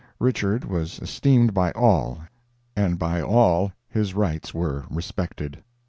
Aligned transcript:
Richard 0.17 0.65
was 0.65 0.97
esteemed 0.97 1.53
by 1.53 1.69
all 1.73 2.21
and 2.75 2.97
by 2.97 3.21
all 3.21 3.71
his 3.87 4.15
rights 4.15 4.51
were 4.51 4.85
respected. 4.89 5.63